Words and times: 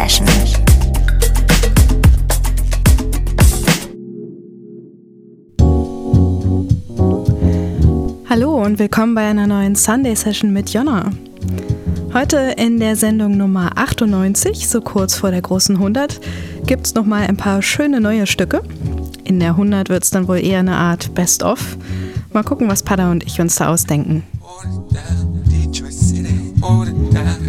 Session. 0.00 0.26
Hallo 8.30 8.62
und 8.64 8.78
willkommen 8.78 9.14
bei 9.14 9.26
einer 9.26 9.46
neuen 9.46 9.74
Sunday 9.74 10.16
Session 10.16 10.54
mit 10.54 10.72
Jonna. 10.72 11.10
Heute 12.14 12.54
in 12.56 12.80
der 12.80 12.96
Sendung 12.96 13.36
Nummer 13.36 13.72
98, 13.76 14.68
so 14.68 14.80
kurz 14.80 15.16
vor 15.16 15.32
der 15.32 15.42
großen 15.42 15.76
100, 15.76 16.18
gibt 16.64 16.86
es 16.86 16.94
nochmal 16.94 17.26
ein 17.26 17.36
paar 17.36 17.60
schöne 17.60 18.00
neue 18.00 18.26
Stücke. 18.26 18.62
In 19.24 19.38
der 19.38 19.50
100 19.50 19.90
wird 19.90 20.04
es 20.04 20.10
dann 20.10 20.28
wohl 20.28 20.38
eher 20.38 20.60
eine 20.60 20.76
Art 20.76 21.14
Best-of. 21.14 21.76
Mal 22.32 22.42
gucken, 22.42 22.68
was 22.68 22.82
Pada 22.82 23.10
und 23.10 23.24
ich 23.24 23.38
uns 23.38 23.56
da 23.56 23.68
ausdenken. 23.68 24.22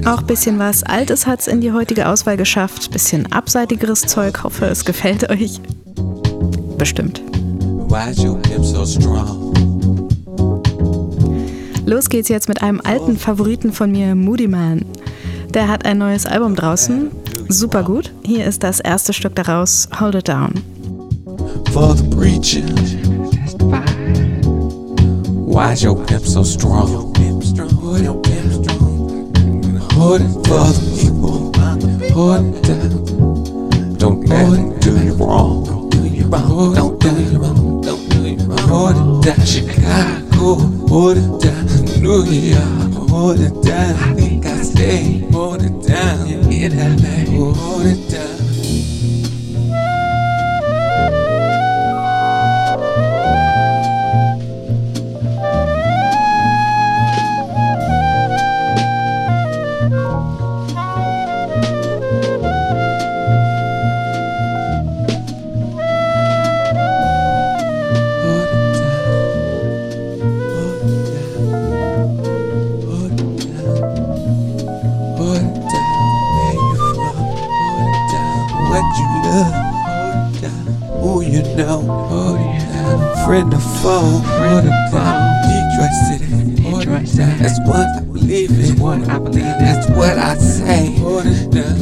Auch 0.05 0.19
ein 0.19 0.27
bisschen 0.27 0.59
was 0.59 0.83
Altes 0.83 1.27
hat 1.27 1.41
es 1.41 1.47
in 1.47 1.61
die 1.61 1.71
heutige 1.71 2.07
Auswahl 2.07 2.37
geschafft. 2.37 2.91
Bisschen 2.91 3.31
abseitigeres 3.31 4.01
Zeug. 4.01 4.43
Hoffe, 4.43 4.65
es 4.65 4.85
gefällt 4.85 5.29
euch. 5.29 5.59
Bestimmt. 6.77 7.21
Los 11.85 12.09
geht's 12.09 12.29
jetzt 12.29 12.47
mit 12.47 12.61
einem 12.61 12.81
alten 12.83 13.17
Favoriten 13.17 13.73
von 13.73 13.91
mir, 13.91 14.15
Moody 14.15 14.47
Man. 14.47 14.85
Der 15.53 15.67
hat 15.67 15.85
ein 15.85 15.97
neues 15.97 16.25
Album 16.25 16.55
draußen. 16.55 17.11
Super 17.49 17.83
gut. 17.83 18.13
Hier 18.23 18.45
ist 18.45 18.63
das 18.63 18.79
erste 18.79 19.13
Stück 19.13 19.35
daraus, 19.35 19.89
Hold 19.99 20.15
It 20.15 20.29
Down. 20.29 20.53
For 21.71 21.95
the 21.95 22.03
preaching. 22.15 22.73
Why's 25.45 25.83
your 25.83 25.95
pimp 26.05 26.25
so 26.25 26.43
strong? 26.43 27.10
Hold 30.01 30.21
it 30.21 30.33
for 30.47 30.65
the 30.73 30.81
people. 30.97 31.53
Hold 32.15 32.55
it 32.55 32.63
down. 32.63 33.97
Don't 33.99 34.25
let 34.25 34.57
it 34.57 34.81
do 34.81 34.99
you 34.99 35.13
wrong. 35.13 35.63
Don't 35.63 35.91
do 35.91 36.07
you 36.07 36.25
wrong. 36.25 36.73
Don't 36.73 36.99
do 36.99 37.09
you 37.21 37.37
wrong. 37.37 37.81
Don't 37.81 38.09
do 38.09 38.29
you 38.29 38.37
wrong. 38.47 38.57
Hold 38.67 38.95
it 38.97 39.25
down. 39.27 39.45
Chicago. 39.45 40.55
Hold 40.89 41.17
it 41.17 41.39
down. 41.39 41.65
New 42.01 42.23
York. 42.23 43.09
Hold 43.11 43.41
it 43.41 43.61
down. 43.61 43.93
I 43.93 44.13
think 44.15 44.47
I 44.47 44.63
stay. 44.63 45.19
Hold 45.31 45.61
it 45.61 45.87
down. 45.87 46.27
In 46.51 46.75
LA. 46.75 47.53
Hold 47.53 47.85
it 47.85 48.09
down. 48.09 48.40
Friend 83.25 83.53
or 83.53 83.59
foe. 83.59 84.21
Friend 84.37 84.67
or 84.67 84.89
foe. 84.91 85.21
Detroit 85.47 85.93
City. 86.07 86.25
Detroit 86.55 87.07
City. 87.07 87.31
That's 87.39 87.59
what 87.67 87.87
I 87.97 87.99
believe 88.01 88.51
in. 88.51 88.79
What 88.79 89.09
I 89.09 89.19
believe 89.19 89.43
in. 89.43 89.59
That's 89.59 89.89
what 89.89 90.17
I 90.17 90.35
say. 90.35 90.95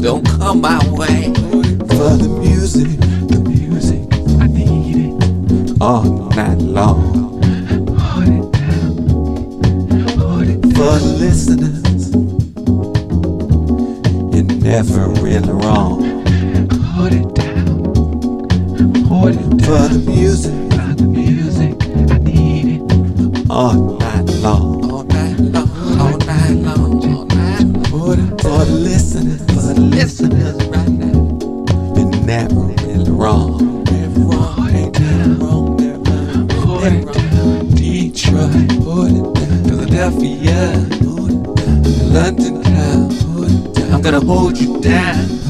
Don't 0.01 0.25
come 0.25 0.61
my 0.61 0.79
way. 0.91 1.33
For 1.33 2.17
the 2.17 2.29
music. 2.41 2.99
The 3.29 3.39
music. 3.47 4.01
I 4.39 4.47
need 4.47 4.97
it. 5.05 5.81
All 5.81 6.03
night 6.29 6.59
long. 6.59 7.17
For 10.75 10.97
the 10.97 11.15
listeners. 11.19 12.13
You're 14.33 14.43
never 14.43 15.07
really 15.21 15.51
wrong. 15.51 16.09
Hold 19.09 19.29
it 19.29 19.57
down. 19.57 19.69
Hold 19.69 19.91
it 19.91 20.43
down. 20.43 20.69
For 20.69 20.95
the 20.95 21.07
music 21.07 21.75
I 22.11 22.17
need 22.19 22.65
it. 22.75 23.49
all 23.49 23.97
night 23.97 24.29
long. 24.41 24.91
All 24.91 25.03
night 25.03 25.39
long, 25.39 25.99
all 25.99 26.17
night 26.19 26.51
long, 26.51 27.15
all 27.15 27.25
night 27.25 27.63
long. 27.63 27.83
For 27.85 28.15
the, 28.15 28.25
for 28.41 28.65
the 28.65 28.71
listeners, 28.71 29.41
for 29.47 29.73
the 29.73 29.81
listeners 29.81 30.55
right 30.67 30.89
now. 30.89 31.17
You're 31.95 32.25
never 32.25 32.61
really 32.85 33.09
wrong. 33.11 33.83
Never 33.85 34.19
wrong, 34.19 34.69
ain't 34.69 34.99
never 34.99 35.33
wrong, 35.43 35.75
never 35.77 35.99
wrong. 35.99 36.47
Put 36.47 36.93
it 36.93 37.11
down. 37.11 37.69
Detroit, 37.71 38.69
put 38.83 39.09
it 39.09 39.25
down. 39.33 39.63
Philadelphia, 39.65 40.87
put 41.01 41.31
it 41.33 41.43
down. 41.57 42.13
London 42.13 42.61
town, 42.61 43.09
put 43.33 43.49
it 43.49 43.73
down. 43.73 43.93
I'm 43.93 44.01
gonna 44.01 44.19
hold 44.19 44.57
you 44.57 44.79
down. 44.81 45.15
Put 45.15 45.31
it 45.31 45.43
down. 45.43 45.48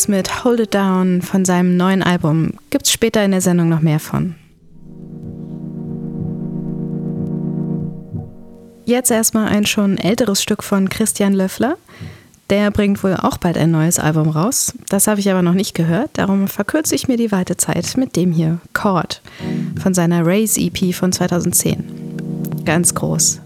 Das 0.00 0.08
mit 0.08 0.44
Hold 0.44 0.60
It 0.60 0.74
Down 0.74 1.20
von 1.20 1.44
seinem 1.44 1.76
neuen 1.76 2.02
Album 2.02 2.54
Gibt 2.70 2.86
es 2.86 2.92
später 2.92 3.22
in 3.22 3.32
der 3.32 3.42
Sendung 3.42 3.68
noch 3.68 3.82
mehr 3.82 4.00
von. 4.00 4.34
Jetzt 8.86 9.10
erstmal 9.10 9.48
ein 9.48 9.66
schon 9.66 9.98
älteres 9.98 10.42
Stück 10.42 10.62
von 10.62 10.88
Christian 10.88 11.34
Löffler. 11.34 11.76
Der 12.48 12.70
bringt 12.70 13.04
wohl 13.04 13.14
auch 13.14 13.36
bald 13.36 13.58
ein 13.58 13.72
neues 13.72 13.98
Album 13.98 14.30
raus. 14.30 14.72
Das 14.88 15.06
habe 15.06 15.20
ich 15.20 15.30
aber 15.30 15.42
noch 15.42 15.52
nicht 15.52 15.74
gehört, 15.74 16.12
darum 16.14 16.48
verkürze 16.48 16.94
ich 16.94 17.06
mir 17.06 17.18
die 17.18 17.30
Wartezeit 17.30 17.98
mit 17.98 18.16
dem 18.16 18.32
hier, 18.32 18.58
Chord, 18.72 19.20
von 19.82 19.92
seiner 19.92 20.24
Raise 20.24 20.58
EP 20.58 20.94
von 20.94 21.12
2010. 21.12 22.64
Ganz 22.64 22.94
groß. 22.94 23.42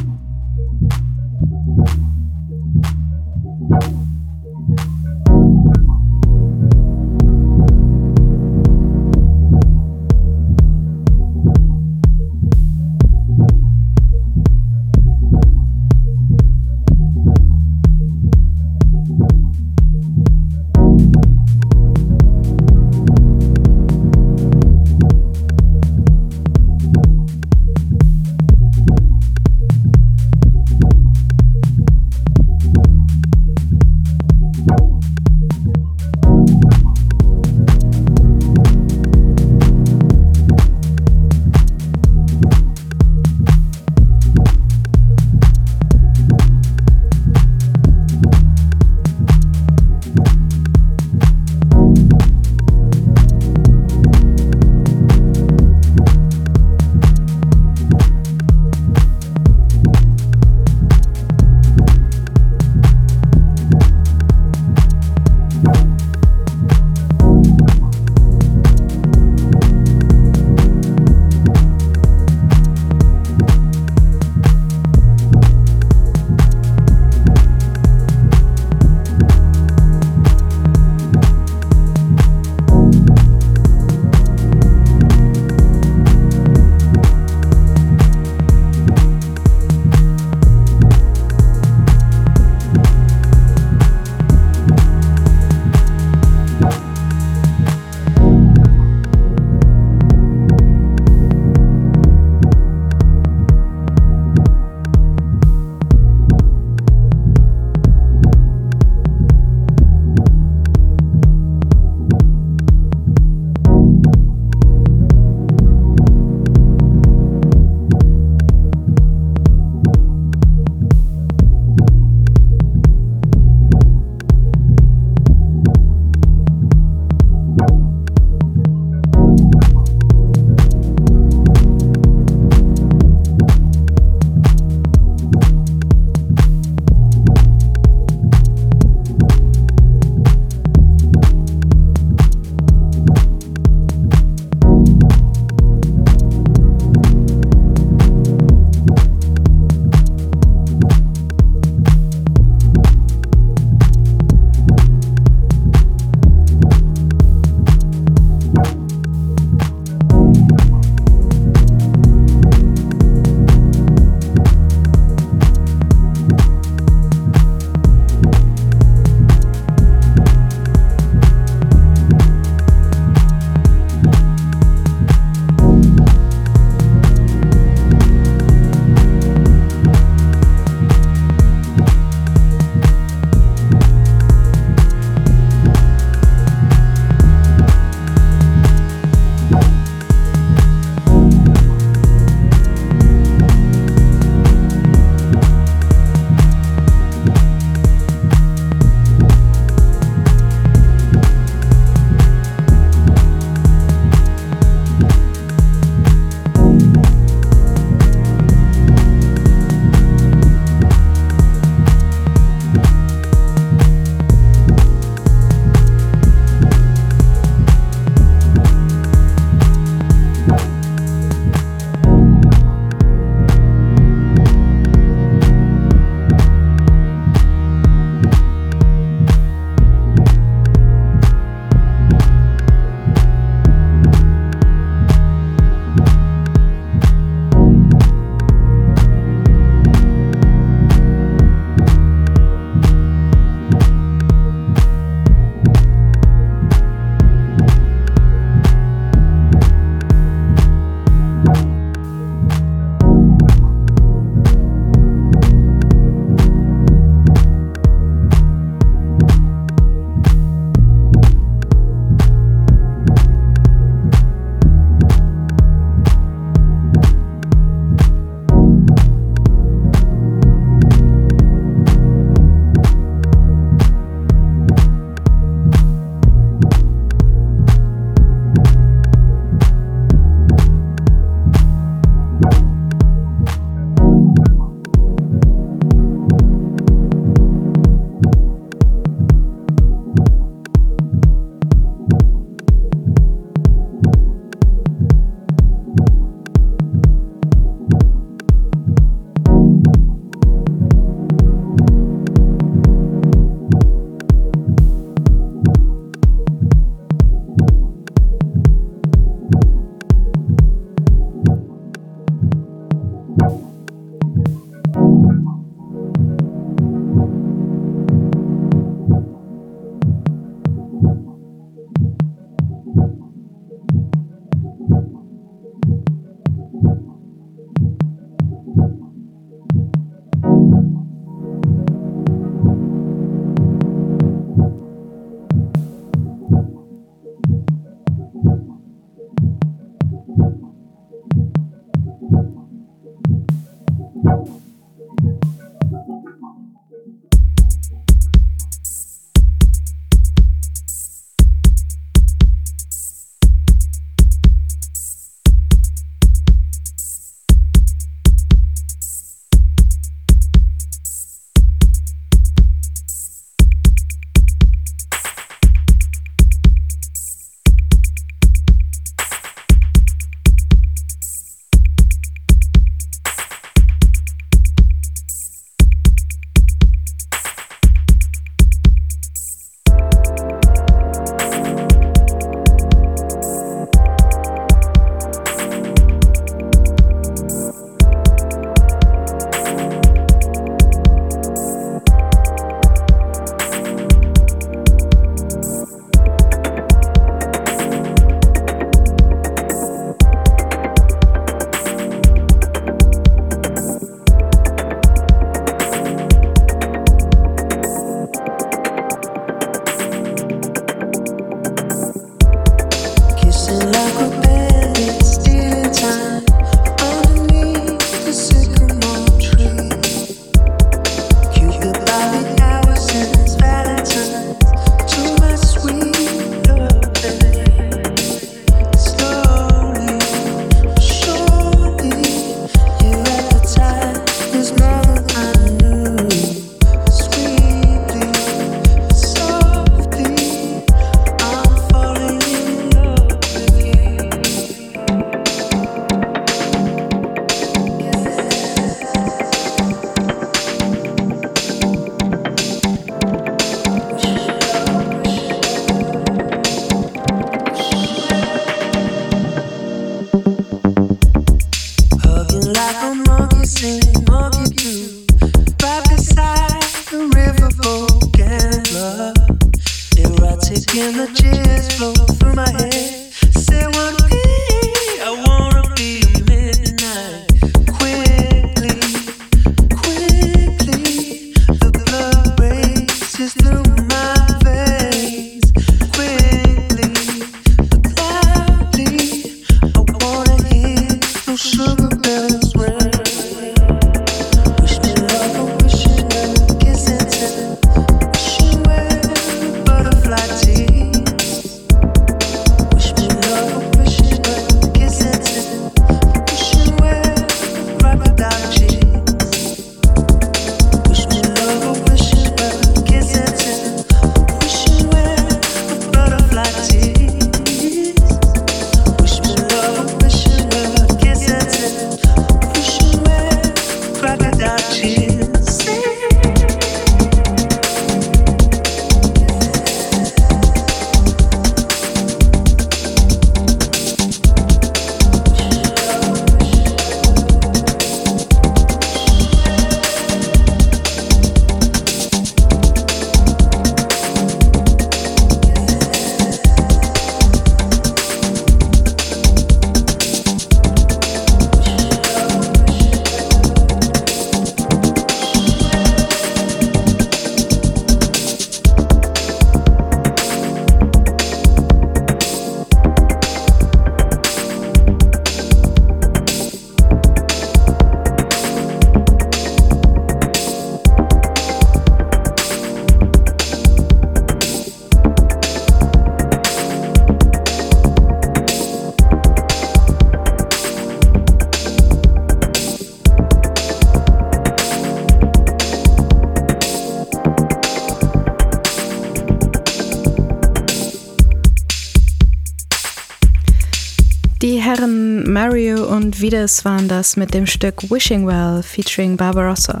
Vides 596.40 596.86
waren 596.86 597.06
das 597.06 597.36
mit 597.36 597.52
dem 597.52 597.66
Stück 597.66 598.10
Wishing 598.10 598.46
Well 598.46 598.82
featuring 598.82 599.36
Barbarossa. 599.36 600.00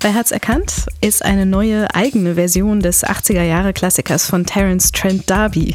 Wer 0.00 0.14
hat's 0.14 0.30
erkannt? 0.30 0.86
Ist 1.02 1.22
eine 1.22 1.44
neue 1.44 1.94
eigene 1.94 2.36
Version 2.36 2.80
des 2.80 3.04
80er 3.04 3.42
Jahre 3.42 3.74
Klassikers 3.74 4.24
von 4.26 4.46
Terence 4.46 4.92
Trent 4.92 5.30
D'Arby. 5.30 5.74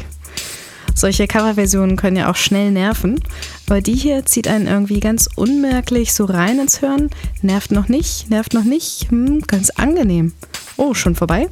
Solche 0.96 1.28
Coverversionen 1.28 1.96
können 1.96 2.16
ja 2.16 2.30
auch 2.30 2.36
schnell 2.36 2.72
nerven, 2.72 3.20
aber 3.68 3.80
die 3.80 3.94
hier 3.94 4.26
zieht 4.26 4.48
einen 4.48 4.66
irgendwie 4.66 5.00
ganz 5.00 5.28
unmerklich 5.36 6.12
so 6.12 6.24
rein 6.24 6.58
ins 6.58 6.82
Hören. 6.82 7.10
Nervt 7.40 7.70
noch 7.70 7.88
nicht, 7.88 8.30
nervt 8.30 8.54
noch 8.54 8.64
nicht, 8.64 9.10
hm, 9.10 9.42
ganz 9.46 9.70
angenehm. 9.70 10.32
Oh, 10.76 10.92
schon 10.94 11.14
vorbei? 11.14 11.48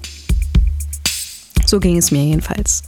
So 1.65 1.79
ging 1.79 1.97
es 1.97 2.11
mir 2.11 2.25
jedenfalls. 2.25 2.83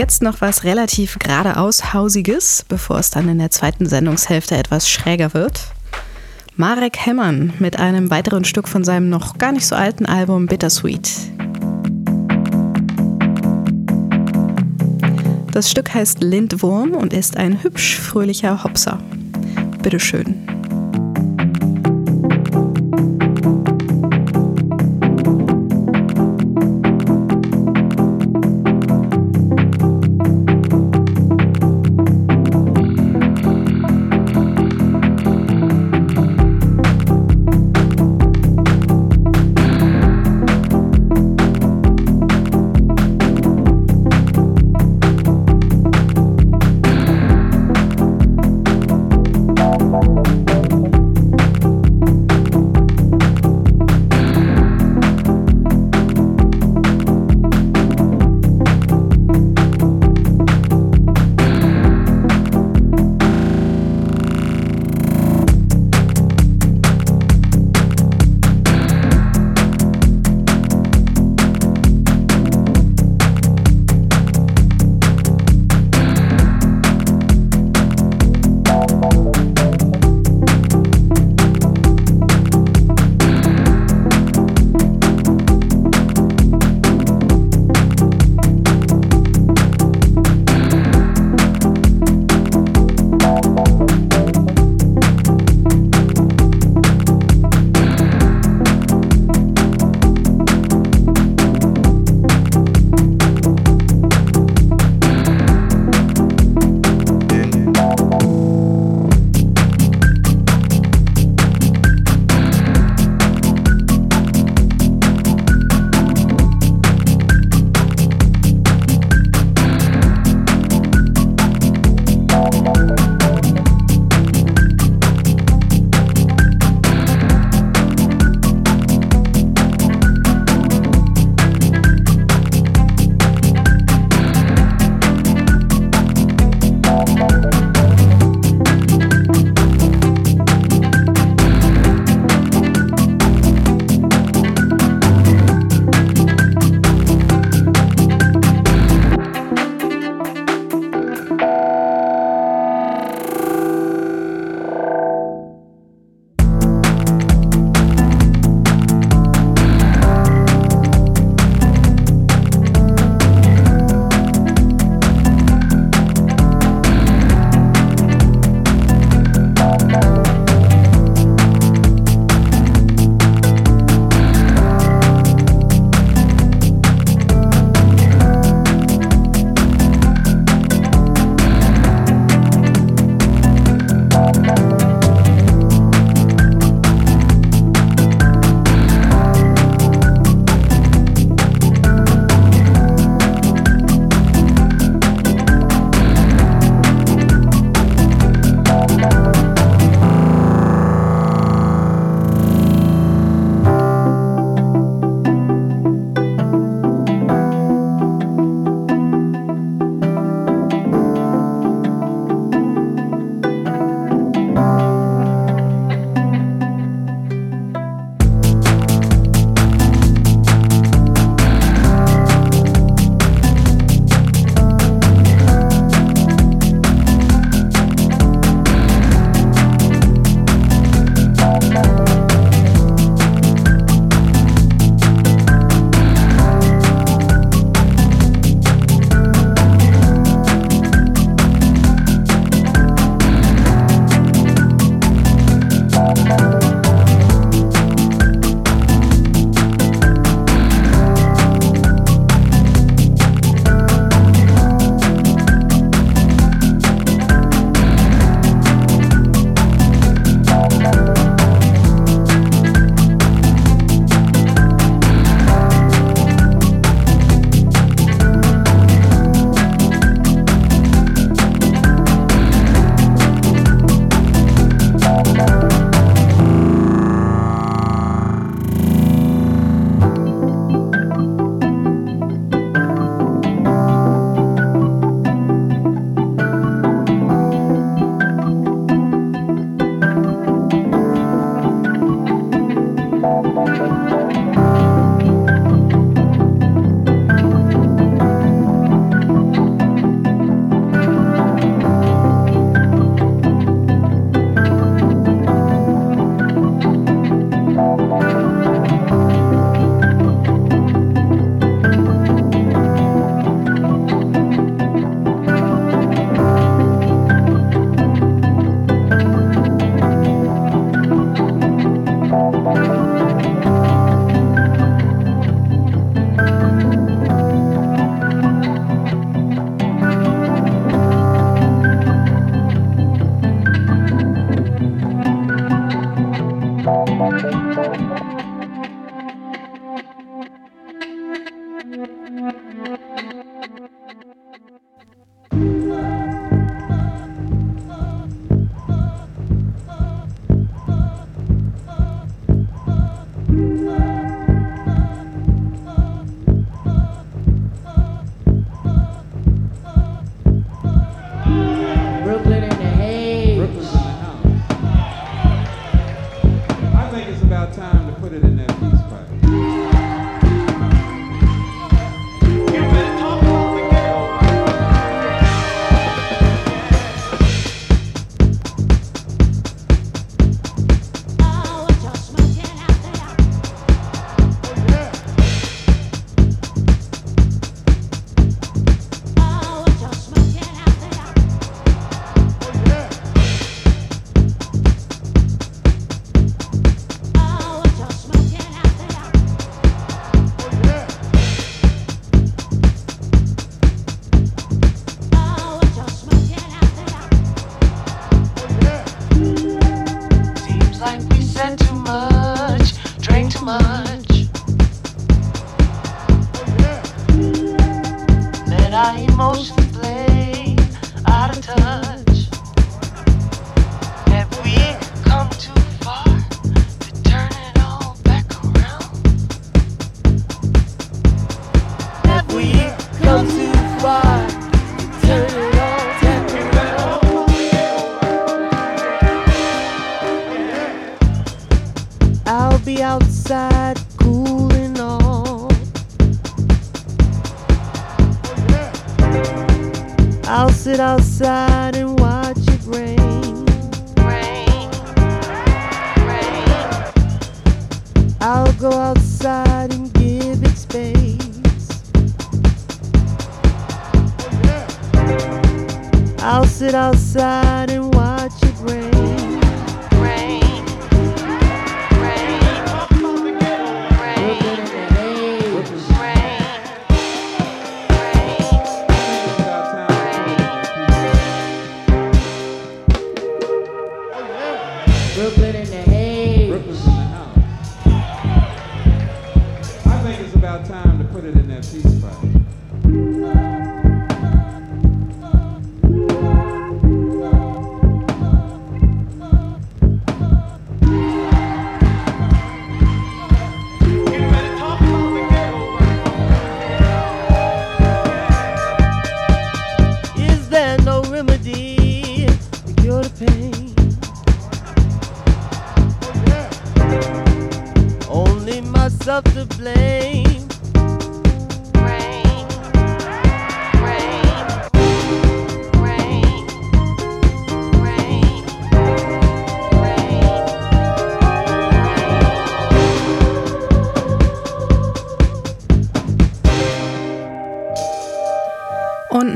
Jetzt 0.00 0.22
noch 0.22 0.40
was 0.40 0.64
relativ 0.64 1.18
geradeaushausiges, 1.18 2.64
bevor 2.66 3.00
es 3.00 3.10
dann 3.10 3.28
in 3.28 3.38
der 3.38 3.50
zweiten 3.50 3.84
Sendungshälfte 3.84 4.56
etwas 4.56 4.88
schräger 4.88 5.34
wird. 5.34 5.60
Marek 6.56 7.04
Hemmern 7.04 7.52
mit 7.58 7.78
einem 7.78 8.08
weiteren 8.08 8.44
Stück 8.44 8.66
von 8.66 8.82
seinem 8.82 9.10
noch 9.10 9.36
gar 9.36 9.52
nicht 9.52 9.66
so 9.66 9.76
alten 9.76 10.06
Album 10.06 10.46
Bittersweet. 10.46 11.10
Das 15.52 15.70
Stück 15.70 15.92
heißt 15.92 16.22
Lindwurm 16.22 16.92
und 16.92 17.12
ist 17.12 17.36
ein 17.36 17.62
hübsch 17.62 17.98
fröhlicher 17.98 18.64
Hopser. 18.64 19.02
Bitteschön. 19.82 20.59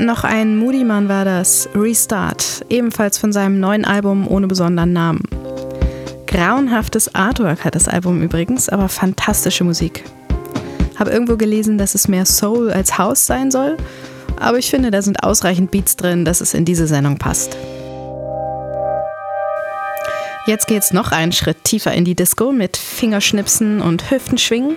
Noch 0.05 0.23
ein 0.23 0.57
Moody-Mann 0.57 1.09
war 1.09 1.25
das, 1.25 1.67
Restart, 1.75 2.65
ebenfalls 2.69 3.17
von 3.17 3.31
seinem 3.33 3.59
neuen 3.59 3.85
Album 3.85 4.27
ohne 4.27 4.47
besonderen 4.47 4.93
Namen. 4.93 5.23
Grauenhaftes 6.27 7.13
Artwork 7.13 7.65
hat 7.65 7.75
das 7.75 7.87
Album 7.87 8.21
übrigens, 8.21 8.69
aber 8.69 8.89
fantastische 8.89 9.63
Musik. 9.63 10.03
Habe 10.97 11.11
irgendwo 11.11 11.37
gelesen, 11.37 11.77
dass 11.77 11.95
es 11.95 12.07
mehr 12.07 12.25
Soul 12.25 12.71
als 12.71 12.97
House 12.97 13.25
sein 13.25 13.51
soll, 13.51 13.77
aber 14.39 14.57
ich 14.57 14.69
finde, 14.69 14.91
da 14.91 15.01
sind 15.01 15.23
ausreichend 15.23 15.71
Beats 15.71 15.95
drin, 15.95 16.25
dass 16.25 16.41
es 16.41 16.53
in 16.53 16.65
diese 16.65 16.87
Sendung 16.87 17.17
passt. 17.17 17.57
Jetzt 20.45 20.67
geht's 20.67 20.93
noch 20.93 21.11
einen 21.11 21.31
Schritt 21.31 21.63
tiefer 21.63 21.93
in 21.93 22.05
die 22.05 22.15
Disco 22.15 22.51
mit 22.51 22.77
Fingerschnipsen 22.77 23.81
und 23.81 24.11
Hüftenschwingen 24.11 24.75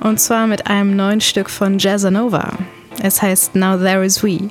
und 0.00 0.20
zwar 0.20 0.46
mit 0.46 0.66
einem 0.66 0.96
neuen 0.96 1.20
Stück 1.20 1.50
von 1.50 1.78
Jazzanova. 1.78 2.56
Es 3.02 3.22
heißt 3.22 3.54
Now 3.54 3.76
There 3.76 4.04
Is 4.04 4.22
We. 4.22 4.50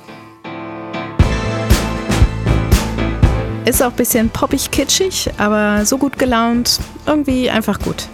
Ist 3.64 3.82
auch 3.82 3.90
ein 3.90 3.96
bisschen 3.96 4.30
poppig 4.30 4.70
kitschig, 4.70 5.30
aber 5.38 5.84
so 5.84 5.98
gut 5.98 6.18
gelaunt, 6.18 6.80
irgendwie 7.06 7.50
einfach 7.50 7.78
gut. 7.78 8.08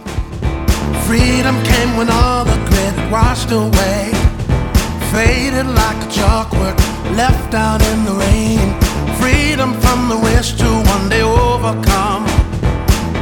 Freedom 1.07 1.55
came 1.63 1.97
when 1.97 2.11
all 2.11 2.45
the 2.45 2.59
grit 2.69 3.11
washed 3.11 3.53
away. 3.53 4.11
Faded 5.13 5.67
like 5.67 6.03
a 6.03 6.11
chalkwork 6.11 6.77
left 7.17 7.55
out 7.55 7.81
in 7.93 8.05
the 8.05 8.13
rain. 8.13 8.75
Freedom 9.21 9.73
from 9.81 10.09
the 10.09 10.17
wish 10.17 10.55
to 10.57 10.65
one 10.65 11.09
day 11.09 11.23
overcome. 11.23 12.27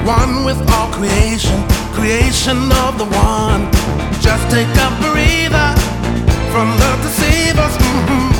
One 0.04 0.44
with 0.44 0.58
all 0.72 0.90
creation 0.90 1.62
creation 1.94 2.58
of 2.84 2.98
the 2.98 3.06
one. 3.06 3.70
Just 4.20 4.50
take 4.50 4.68
a 4.68 4.88
breather 5.00 5.93
from 6.54 6.70
the 6.78 6.92
deceivers. 7.02 7.74
Mm-hmm. 7.82 8.30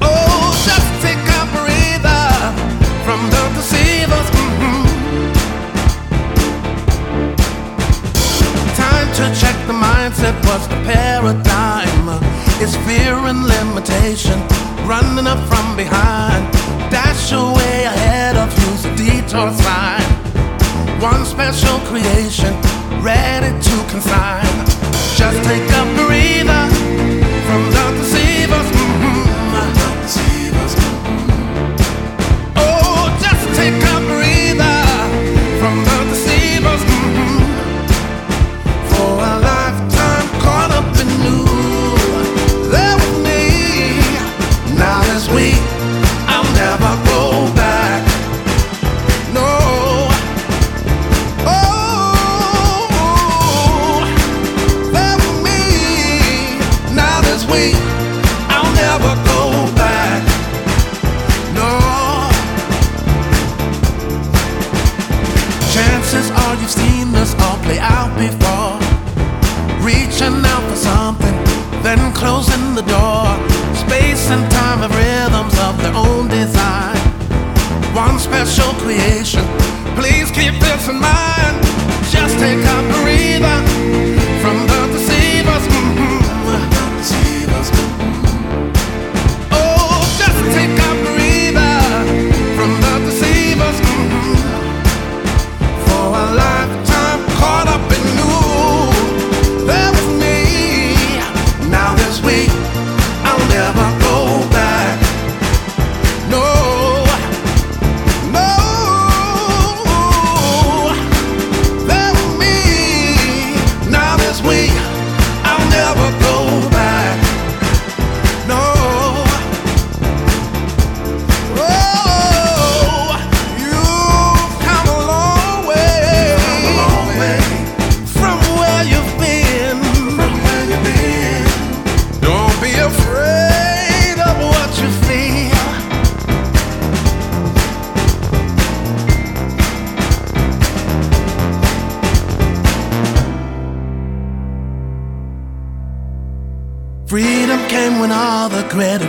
Oh, 0.00 0.54
just 0.68 0.88
take 1.02 1.18
a 1.18 1.42
breather 1.50 2.30
from 3.02 3.20
the 3.34 3.42
deceivers. 3.58 4.28
Mm-hmm. 4.38 4.82
Time 8.78 9.08
to 9.18 9.24
check 9.34 9.56
the 9.66 9.74
mindset. 9.74 10.36
What's 10.46 10.68
the 10.68 10.78
paradigm? 10.86 12.22
It's 12.62 12.76
fear 12.86 13.18
and 13.30 13.42
limitation, 13.54 14.38
running 14.86 15.26
up 15.26 15.42
from 15.50 15.74
behind. 15.76 16.46
Dash 16.94 17.32
away 17.32 17.82
ahead 17.82 18.36
of 18.36 18.48
you's 18.60 18.84
a 18.84 18.94
detour 18.94 19.50
sign. 19.50 20.06
One 21.02 21.24
special 21.26 21.80
creation, 21.90 22.54
ready 23.04 23.52
to 23.60 23.84
consign. 23.90 24.46
Just 25.14 25.44
take 25.44 25.68
a 25.70 25.84
breather 25.94 26.64
from 27.46 27.70
the 27.70 27.98
deceivers. 27.98 28.23
Closing 72.24 72.74
the 72.74 72.86
door. 72.96 73.28
Space 73.84 74.24
and 74.34 74.44
time 74.50 74.80
have 74.84 74.94
rhythms 74.96 75.56
of 75.66 75.74
their 75.82 75.94
own 75.94 76.24
design. 76.28 76.96
One 77.92 78.18
special 78.18 78.72
creation. 78.82 79.44
Please 80.00 80.28
keep 80.38 80.54
this 80.66 80.88
in 80.88 80.98
mind. 81.10 81.56
Just 82.16 82.34
take 82.44 82.62
a 82.76 82.78
breather 82.96 83.60
from 84.42 84.56
the 84.72 84.93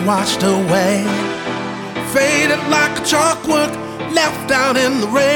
washed 0.05 0.43
away. 0.43 1.03
Faded 2.13 2.61
like 2.69 2.95
a 2.99 3.01
chalkwork 3.01 3.73
left 4.13 4.51
out 4.51 4.77
in 4.77 5.01
the 5.01 5.07
rain. 5.07 5.34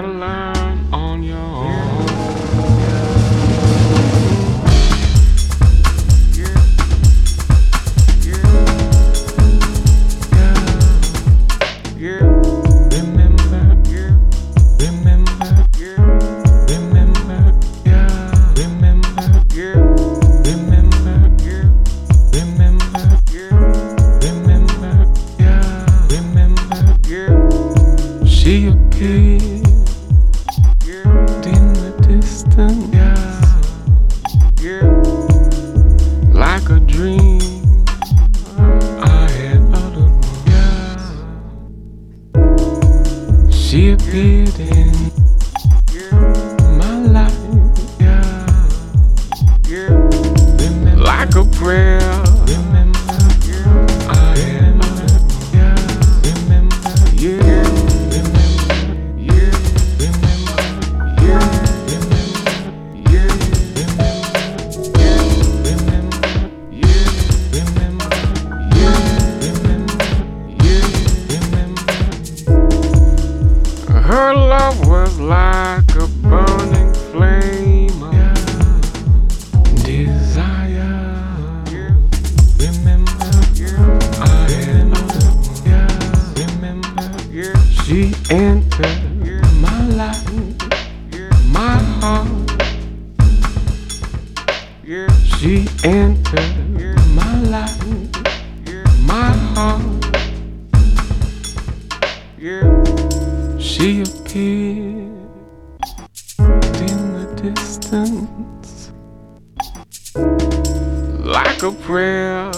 got 0.00 0.04
a 0.04 0.12
line. 0.12 0.37
She 103.78 104.02
appeared 104.02 105.30
in 106.38 106.98
the 107.14 107.26
distance 107.40 108.90
like 111.24 111.62
a 111.62 111.70
prayer. 111.70 112.50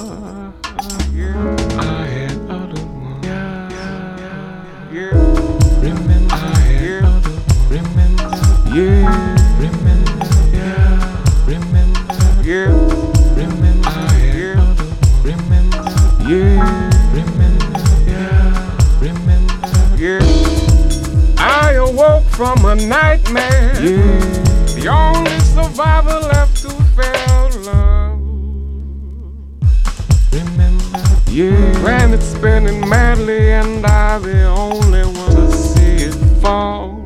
I 1.79 2.07
had 2.07 2.39
one. 2.49 2.71
Remember, 5.83 6.35
I 6.35 6.59
had 6.59 7.05
uttered. 7.05 7.37
Remember, 7.69 8.27
yeah. 8.73 9.45
Remember, 9.61 10.25
yeah. 10.57 11.21
Remember, 11.47 12.03
yeah. 12.43 12.73
Remember, 13.37 13.89
I 13.91 14.17
had 14.17 14.57
uttered. 14.57 14.89
Remember, 15.23 15.85
yeah. 16.31 16.90
From 22.41 22.65
a 22.65 22.75
nightmare. 22.75 23.75
Yeah. 23.83 24.19
The 24.75 24.89
only 24.89 25.39
survivor 25.41 26.21
left 26.21 26.63
who 26.63 26.71
felt 26.97 27.55
love. 27.67 28.19
Remember, 30.33 31.03
yeah. 31.29 31.81
Planet 31.83 32.23
spinning 32.23 32.89
madly, 32.89 33.53
and 33.53 33.85
I 33.85 34.19
the 34.21 34.45
only 34.47 35.03
one 35.03 35.37
to 35.37 35.53
see 35.53 36.07
it 36.07 36.15
fall. 36.41 37.00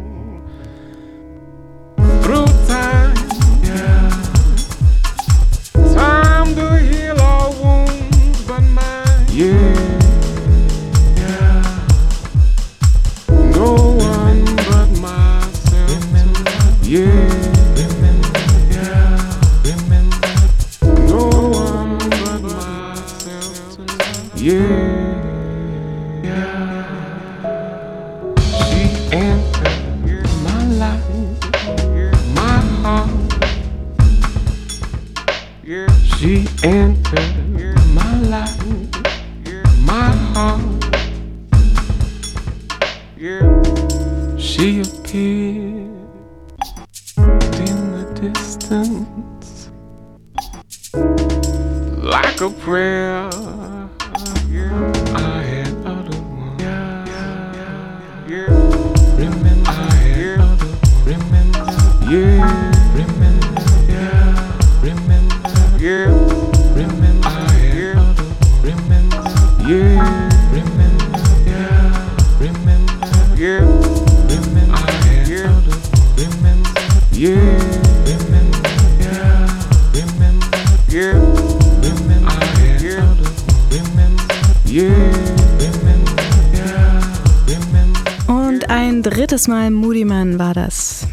Ein 89.44 89.48
drittes 89.48 89.48
Mal 89.48 89.70
Moody 89.70 90.04
Man 90.04 90.38
war 90.38 90.54
das. 90.54 91.06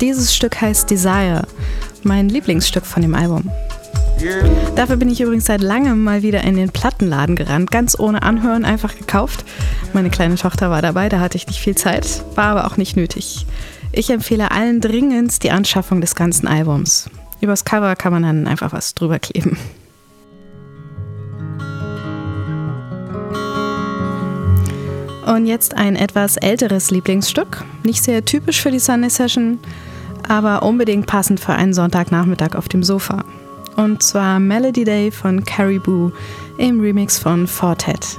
Dieses 0.00 0.34
Stück 0.34 0.60
heißt 0.60 0.90
Desire, 0.90 1.46
mein 2.02 2.28
Lieblingsstück 2.28 2.84
von 2.84 3.02
dem 3.02 3.14
Album. 3.14 3.50
Dafür 4.74 4.96
bin 4.96 5.10
ich 5.10 5.20
übrigens 5.20 5.46
seit 5.46 5.60
langem 5.60 6.02
mal 6.02 6.22
wieder 6.22 6.42
in 6.42 6.56
den 6.56 6.70
Plattenladen 6.70 7.36
gerannt, 7.36 7.70
ganz 7.70 7.98
ohne 7.98 8.22
Anhören, 8.22 8.64
einfach 8.64 8.96
gekauft. 8.96 9.44
Meine 9.92 10.10
kleine 10.10 10.36
Tochter 10.36 10.70
war 10.70 10.82
dabei, 10.82 11.08
da 11.08 11.20
hatte 11.20 11.36
ich 11.36 11.46
nicht 11.46 11.60
viel 11.60 11.74
Zeit, 11.74 12.24
war 12.34 12.56
aber 12.56 12.66
auch 12.66 12.76
nicht 12.76 12.96
nötig. 12.96 13.46
Ich 13.92 14.10
empfehle 14.10 14.50
allen 14.50 14.80
dringend 14.80 15.42
die 15.42 15.50
Anschaffung 15.50 16.00
des 16.00 16.14
ganzen 16.14 16.46
Albums. 16.46 17.10
Übers 17.40 17.64
Cover 17.64 17.96
kann 17.96 18.12
man 18.12 18.22
dann 18.22 18.46
einfach 18.46 18.72
was 18.72 18.94
drüber 18.94 19.18
kleben. 19.18 19.58
Und 25.26 25.46
jetzt 25.46 25.76
ein 25.76 25.96
etwas 25.96 26.36
älteres 26.36 26.90
Lieblingsstück. 26.90 27.64
Nicht 27.82 28.04
sehr 28.04 28.24
typisch 28.24 28.62
für 28.62 28.70
die 28.70 28.78
Sunday 28.78 29.10
Session, 29.10 29.58
aber 30.28 30.62
unbedingt 30.62 31.06
passend 31.06 31.40
für 31.40 31.52
einen 31.52 31.74
Sonntagnachmittag 31.74 32.54
auf 32.54 32.68
dem 32.68 32.82
Sofa. 32.82 33.24
Und 33.76 34.02
zwar 34.02 34.40
Melody 34.40 34.84
Day 34.84 35.10
von 35.10 35.44
Caribou 35.44 36.12
im 36.58 36.80
Remix 36.80 37.18
von 37.18 37.46
Fortet. 37.46 38.16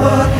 What 0.00 0.39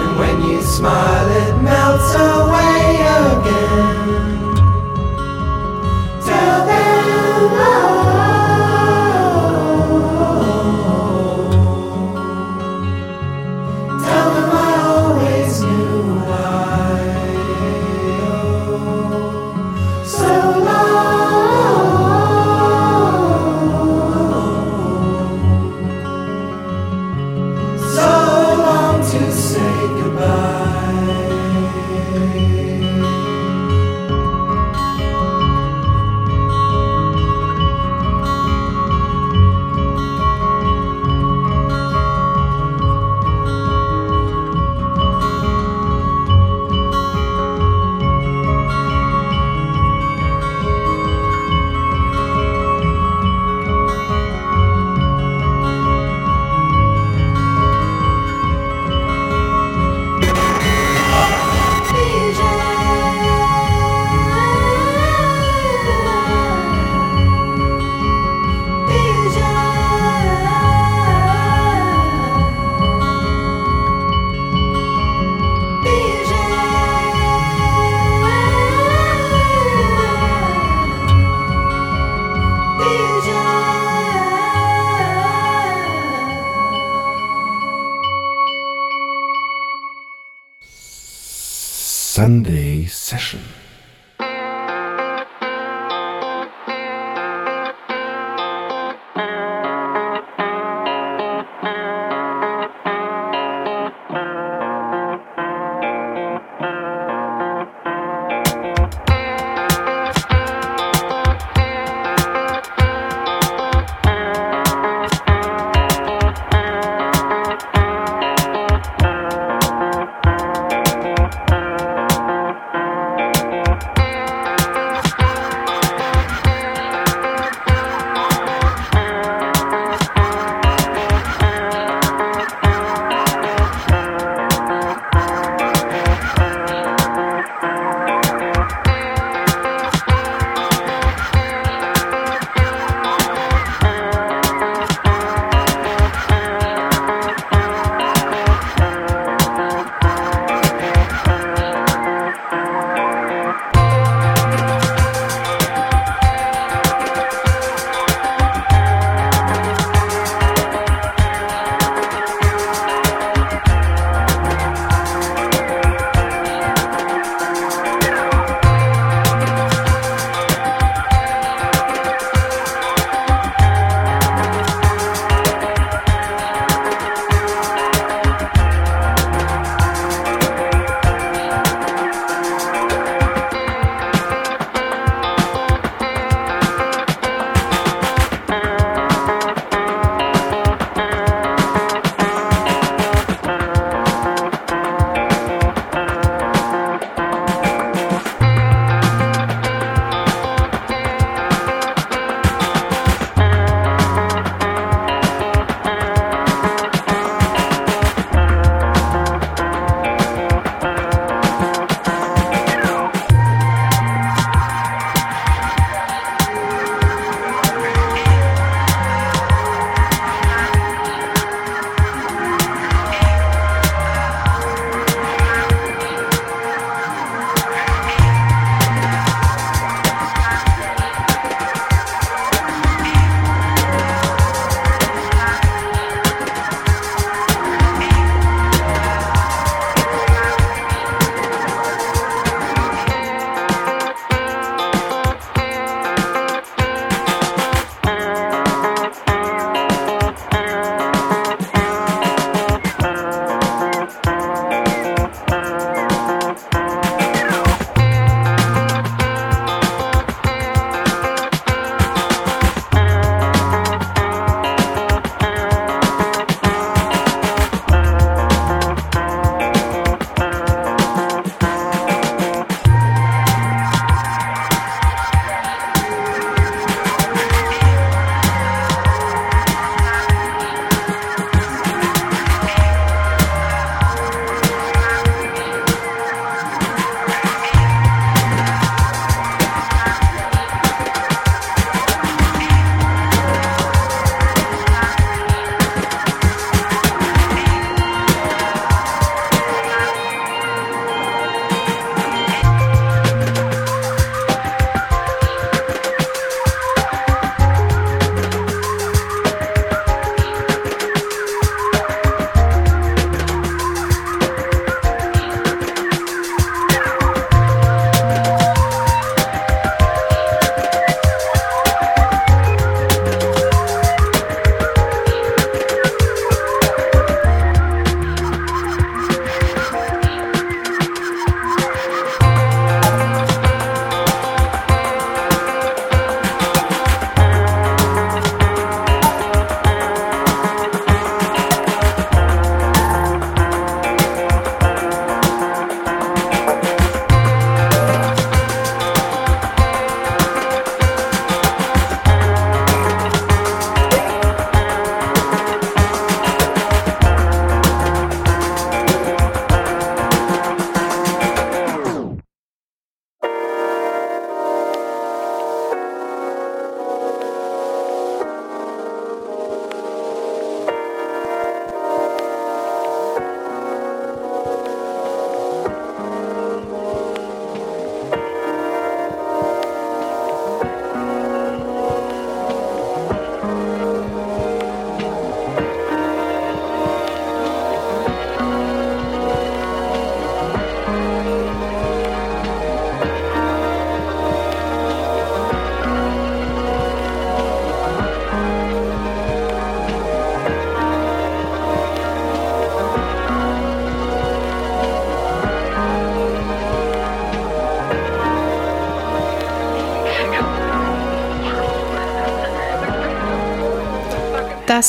And 0.00 0.10
when 0.18 0.36
you 0.48 0.60
smile, 0.62 1.28
it 1.42 1.62
melts 1.62 2.14
away 2.14 2.43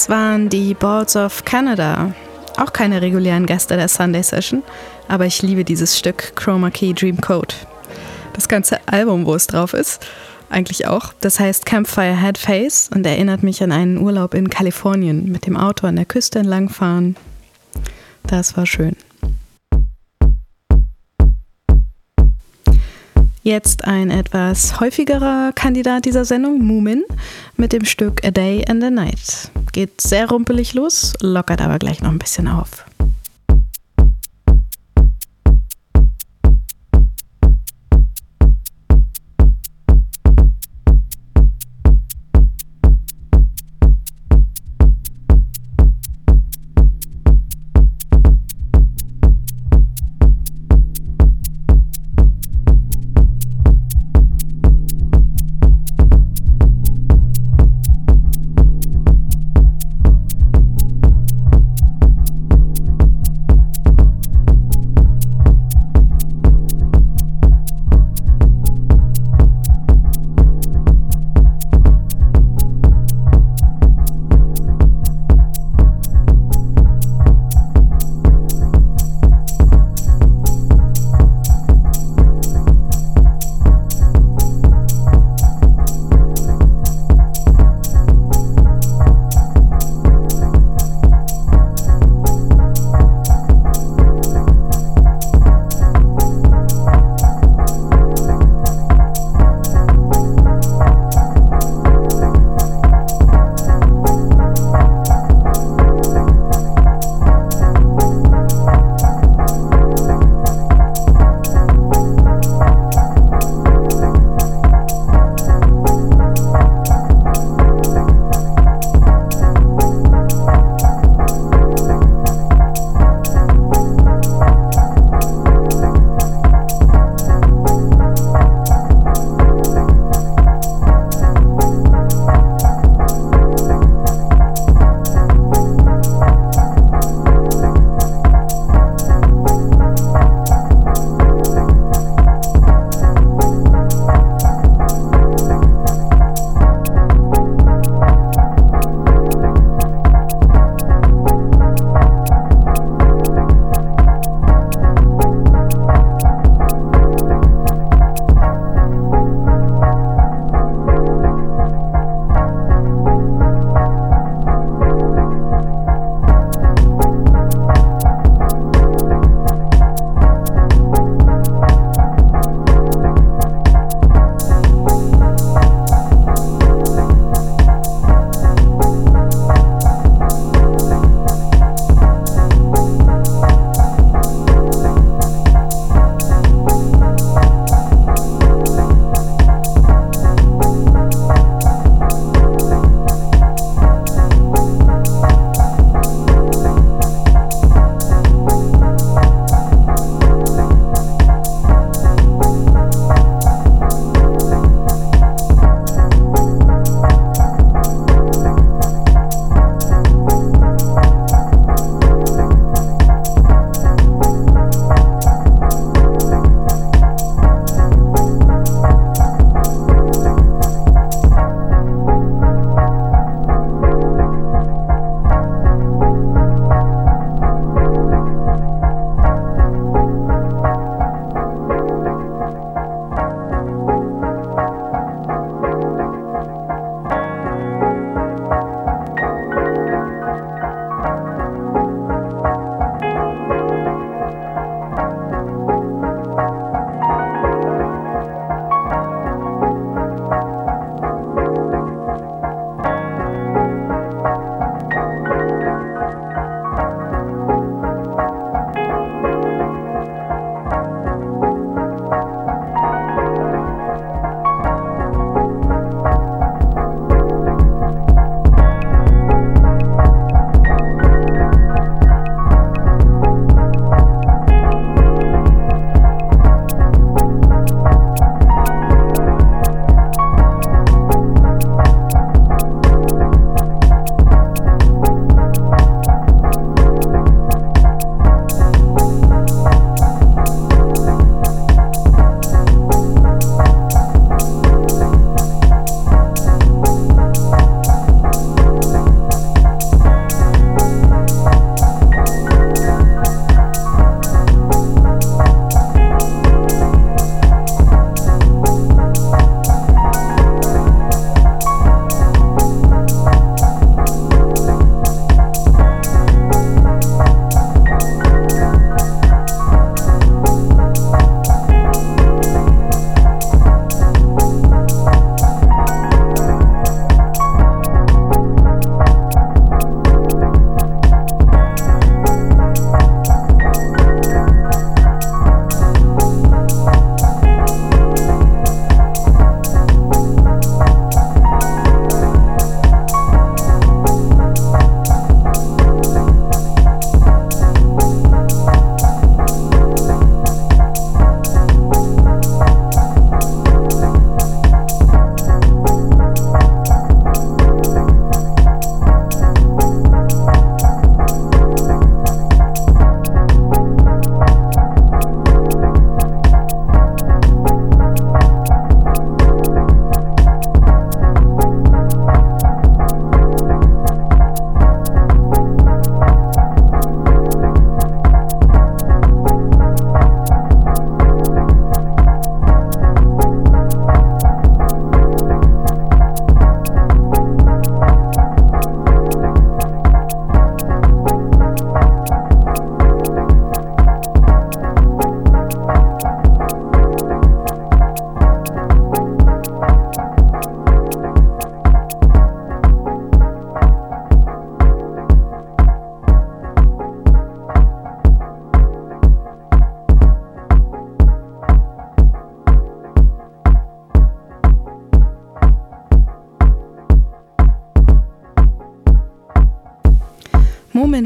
Das 0.05 0.11
waren 0.11 0.49
die 0.49 0.75
Balls 0.75 1.15
of 1.15 1.45
Canada. 1.45 2.13
Auch 2.57 2.73
keine 2.73 3.01
regulären 3.01 3.47
Gäste 3.47 3.75
der 3.75 3.87
Sunday 3.87 4.21
Session, 4.21 4.61
aber 5.07 5.25
ich 5.25 5.41
liebe 5.41 5.63
dieses 5.65 5.97
Stück 5.97 6.35
Chroma 6.35 6.69
Key 6.69 6.93
Dream 6.93 7.19
Code. 7.19 7.55
Das 8.33 8.47
ganze 8.47 8.77
Album, 8.87 9.25
wo 9.25 9.33
es 9.33 9.47
drauf 9.47 9.73
ist, 9.73 10.05
eigentlich 10.51 10.85
auch. 10.85 11.11
Das 11.21 11.39
heißt 11.39 11.65
Campfire 11.65 12.21
Head 12.21 12.37
Face 12.37 12.91
und 12.93 13.03
erinnert 13.03 13.41
mich 13.41 13.63
an 13.63 13.71
einen 13.71 13.97
Urlaub 13.97 14.35
in 14.35 14.51
Kalifornien 14.51 15.31
mit 15.31 15.47
dem 15.47 15.57
Auto 15.57 15.87
an 15.87 15.95
der 15.95 16.05
Küste 16.05 16.37
entlangfahren. 16.37 17.15
Das 18.27 18.55
war 18.55 18.67
schön. 18.67 18.95
Jetzt 23.45 23.85
ein 23.85 24.09
etwas 24.09 24.79
häufigerer 24.79 25.51
Kandidat 25.53 26.05
dieser 26.05 26.25
Sendung, 26.25 26.65
Moomin, 26.65 27.03
mit 27.57 27.73
dem 27.73 27.85
Stück 27.85 28.25
A 28.25 28.31
Day 28.31 28.65
and 28.67 28.83
a 28.83 28.89
Night. 28.89 29.51
Geht 29.71 30.01
sehr 30.01 30.27
rumpelig 30.27 30.73
los, 30.73 31.13
lockert 31.21 31.61
aber 31.61 31.77
gleich 31.77 32.01
noch 32.01 32.09
ein 32.09 32.17
bisschen 32.17 32.47
auf. 32.47 32.85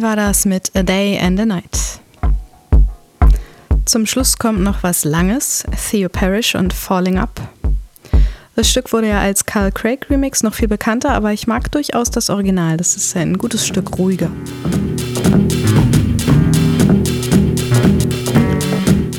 War 0.09 0.15
das 0.15 0.45
mit 0.45 0.75
A 0.75 0.81
Day 0.81 1.19
and 1.19 1.39
a 1.39 1.45
Night. 1.45 2.01
Zum 3.85 4.07
Schluss 4.07 4.39
kommt 4.39 4.59
noch 4.59 4.81
was 4.81 5.05
Langes, 5.05 5.63
Theo 5.87 6.09
Parrish 6.09 6.55
und 6.55 6.73
Falling 6.73 7.19
Up. 7.19 7.39
Das 8.55 8.67
Stück 8.67 8.91
wurde 8.91 9.09
ja 9.09 9.19
als 9.19 9.45
Carl 9.45 9.71
Craig 9.71 10.09
Remix 10.09 10.41
noch 10.41 10.55
viel 10.55 10.67
bekannter, 10.67 11.11
aber 11.11 11.31
ich 11.31 11.45
mag 11.45 11.71
durchaus 11.71 12.09
das 12.09 12.31
Original. 12.31 12.77
Das 12.77 12.95
ist 12.95 13.15
ein 13.15 13.37
gutes 13.37 13.67
Stück 13.67 13.99
ruhiger. 13.99 14.31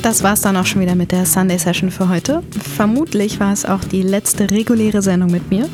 Das 0.02 0.24
war's 0.24 0.40
dann 0.40 0.56
auch 0.56 0.66
schon 0.66 0.80
wieder 0.80 0.96
mit 0.96 1.12
der 1.12 1.24
Sunday 1.24 1.60
Session 1.60 1.92
für 1.92 2.08
heute. 2.08 2.42
Vermutlich 2.74 3.38
war 3.38 3.52
es 3.52 3.64
auch 3.64 3.84
die 3.84 4.02
letzte 4.02 4.50
reguläre 4.50 5.02
Sendung 5.02 5.30
mit 5.30 5.52
mir. 5.52 5.68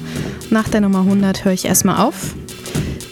Nach 0.50 0.68
der 0.68 0.82
Nummer 0.82 0.98
100 0.98 1.46
höre 1.46 1.54
ich 1.54 1.64
erstmal 1.64 2.04
auf. 2.04 2.34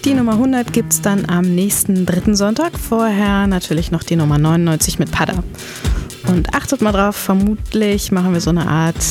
Die 0.04 0.12
Nummer 0.12 0.32
100 0.32 0.70
gibt's 0.70 1.00
dann 1.00 1.24
am 1.30 1.54
nächsten 1.54 2.04
dritten 2.04 2.36
Sonntag. 2.36 2.78
Vorher 2.78 3.46
natürlich 3.46 3.90
noch 3.90 4.02
die 4.02 4.16
Nummer 4.16 4.36
99 4.36 4.98
mit 4.98 5.10
Pada. 5.10 5.42
Und 6.26 6.54
achtet 6.54 6.82
mal 6.82 6.92
drauf, 6.92 7.16
vermutlich 7.16 8.12
machen 8.12 8.34
wir 8.34 8.42
so 8.42 8.50
eine 8.50 8.68
Art 8.68 9.02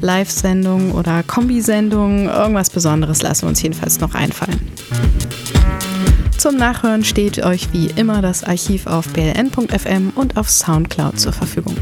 Live-Sendung 0.00 0.92
oder 0.92 1.22
Kombisendung. 1.22 2.26
Irgendwas 2.26 2.70
Besonderes 2.70 3.22
lassen 3.22 3.42
wir 3.42 3.50
uns 3.50 3.62
jedenfalls 3.62 4.00
noch 4.00 4.16
einfallen. 4.16 4.60
Zum 6.38 6.56
Nachhören 6.56 7.04
steht 7.04 7.44
euch 7.44 7.72
wie 7.72 7.86
immer 7.94 8.20
das 8.20 8.42
Archiv 8.42 8.88
auf 8.88 9.06
bln.fm 9.10 10.10
und 10.16 10.36
auf 10.36 10.50
Soundcloud 10.50 11.20
zur 11.20 11.32
Verfügung. 11.32 11.76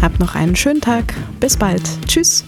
Habt 0.00 0.18
noch 0.18 0.34
einen 0.34 0.56
schönen 0.56 0.80
Tag. 0.80 1.14
Bis 1.38 1.56
bald. 1.56 1.82
Tschüss. 2.08 2.44